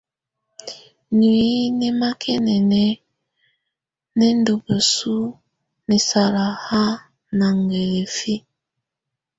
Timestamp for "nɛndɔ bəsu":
4.17-5.15